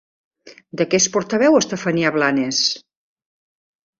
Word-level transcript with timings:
De 0.79 0.87
què 0.93 0.99
és 1.01 1.07
portaveu 1.17 1.57
Estefania 1.59 2.13
Blanes? 2.17 2.63